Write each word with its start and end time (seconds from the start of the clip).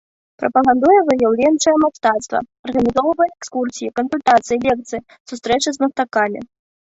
Прапагандуе 0.43 1.01
выяўленчае 1.09 1.73
мастацтва, 1.83 2.39
арганізоўвае 2.67 3.27
экскурсіі, 3.37 3.91
кансультацыі, 4.01 4.59
лекцыі, 4.65 5.03
сустрэчы 5.35 5.69
з 5.77 5.85
мастакамі. 5.87 6.41